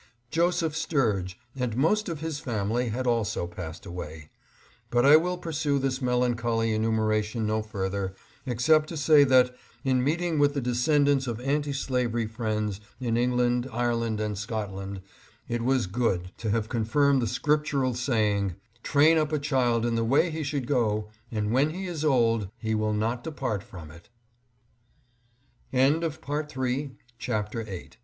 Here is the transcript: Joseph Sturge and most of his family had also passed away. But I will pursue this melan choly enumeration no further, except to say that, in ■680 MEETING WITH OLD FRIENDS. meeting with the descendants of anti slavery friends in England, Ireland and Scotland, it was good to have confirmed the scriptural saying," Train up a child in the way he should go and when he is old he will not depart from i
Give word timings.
Joseph 0.31 0.75
Sturge 0.75 1.37
and 1.55 1.77
most 1.77 2.09
of 2.09 2.21
his 2.21 2.39
family 2.39 2.89
had 2.89 3.05
also 3.05 3.45
passed 3.45 3.85
away. 3.85 4.31
But 4.89 5.05
I 5.05 5.15
will 5.15 5.37
pursue 5.37 5.77
this 5.77 5.99
melan 5.99 6.33
choly 6.33 6.73
enumeration 6.73 7.45
no 7.45 7.61
further, 7.61 8.15
except 8.47 8.89
to 8.89 8.97
say 8.97 9.23
that, 9.25 9.55
in 9.83 9.99
■680 9.99 10.03
MEETING 10.03 10.03
WITH 10.03 10.07
OLD 10.07 10.07
FRIENDS. 10.07 10.07
meeting 10.07 10.39
with 10.39 10.53
the 10.55 10.61
descendants 10.61 11.27
of 11.27 11.39
anti 11.41 11.71
slavery 11.73 12.25
friends 12.25 12.81
in 12.99 13.15
England, 13.15 13.69
Ireland 13.71 14.19
and 14.19 14.35
Scotland, 14.35 15.01
it 15.47 15.61
was 15.61 15.85
good 15.85 16.31
to 16.39 16.49
have 16.49 16.67
confirmed 16.67 17.21
the 17.21 17.27
scriptural 17.27 17.93
saying," 17.93 18.55
Train 18.81 19.19
up 19.19 19.31
a 19.31 19.37
child 19.37 19.85
in 19.85 19.93
the 19.93 20.03
way 20.03 20.31
he 20.31 20.41
should 20.41 20.65
go 20.65 21.09
and 21.31 21.51
when 21.51 21.69
he 21.75 21.85
is 21.85 22.03
old 22.03 22.49
he 22.57 22.73
will 22.73 22.93
not 22.93 23.23
depart 23.23 23.61
from 23.61 23.91
i 25.71 26.89